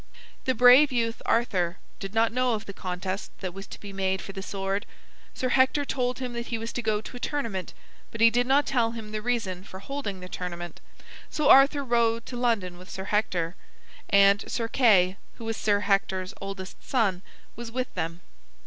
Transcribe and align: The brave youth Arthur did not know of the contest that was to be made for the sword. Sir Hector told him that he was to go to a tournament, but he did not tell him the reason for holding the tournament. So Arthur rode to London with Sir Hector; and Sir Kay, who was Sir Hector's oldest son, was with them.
The 0.45 0.55
brave 0.55 0.91
youth 0.91 1.21
Arthur 1.27 1.77
did 1.99 2.15
not 2.15 2.31
know 2.33 2.55
of 2.55 2.65
the 2.65 2.73
contest 2.73 3.29
that 3.41 3.53
was 3.53 3.67
to 3.67 3.79
be 3.79 3.93
made 3.93 4.19
for 4.19 4.31
the 4.31 4.41
sword. 4.41 4.87
Sir 5.35 5.49
Hector 5.49 5.85
told 5.85 6.17
him 6.17 6.33
that 6.33 6.47
he 6.47 6.57
was 6.57 6.73
to 6.73 6.81
go 6.81 7.01
to 7.01 7.17
a 7.17 7.19
tournament, 7.19 7.75
but 8.09 8.19
he 8.19 8.31
did 8.31 8.47
not 8.47 8.65
tell 8.65 8.93
him 8.93 9.11
the 9.11 9.21
reason 9.21 9.63
for 9.63 9.77
holding 9.79 10.19
the 10.19 10.27
tournament. 10.27 10.81
So 11.29 11.49
Arthur 11.49 11.83
rode 11.83 12.25
to 12.25 12.35
London 12.35 12.79
with 12.79 12.89
Sir 12.89 13.03
Hector; 13.03 13.55
and 14.09 14.43
Sir 14.51 14.67
Kay, 14.67 15.17
who 15.35 15.45
was 15.45 15.55
Sir 15.55 15.81
Hector's 15.81 16.33
oldest 16.41 16.83
son, 16.83 17.21
was 17.55 17.69
with 17.71 17.93
them. 17.93 18.21